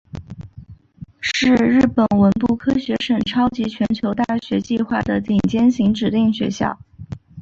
[1.19, 6.79] 是日本文部科学省超级全球大学计划的顶尖型指定校。